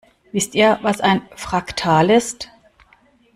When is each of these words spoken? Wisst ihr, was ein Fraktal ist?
Wisst 0.31 0.55
ihr, 0.55 0.79
was 0.81 0.99
ein 0.99 1.21
Fraktal 1.35 2.09
ist? 2.09 2.49